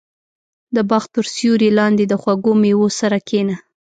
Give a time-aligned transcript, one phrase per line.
[0.75, 3.55] •د باغ تر سیوري لاندې د خوږو مېوو سره کښېنه.